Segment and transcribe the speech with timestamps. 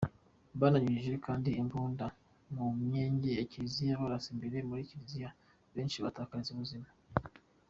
[0.59, 2.05] Bananyujije kandi imbunda
[2.55, 5.29] mu myenge ya Kiliziya barasa imbere muri Kiliziya
[5.73, 6.87] benshi bahatakariza ubuzima.